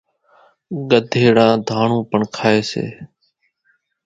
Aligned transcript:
ڳڌيڙان 0.89 1.53
ڌاڻون 1.67 2.01
پڻ 2.09 2.19
کائيَ 2.35 2.61
سي۔ 2.71 2.85